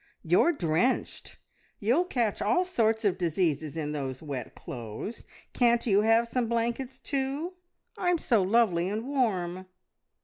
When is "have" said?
6.01-6.27